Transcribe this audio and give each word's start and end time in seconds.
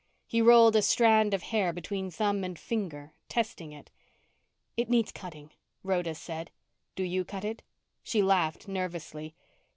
He 0.25 0.41
rolled 0.41 0.75
a 0.75 0.81
strand 0.81 1.31
of 1.31 1.43
hair 1.43 1.71
between 1.71 2.09
thumb 2.09 2.43
and 2.43 2.57
finger, 2.57 3.13
testing 3.29 3.71
it. 3.71 3.91
"It 4.75 4.89
needs 4.89 5.11
cutting," 5.11 5.51
Rhoda 5.83 6.15
said. 6.15 6.49
"Do 6.95 7.03
you 7.03 7.23
cut 7.23 7.45
it?" 7.45 7.61
She 8.01 8.23
laughed 8.23 8.67
nervously. 8.67 9.35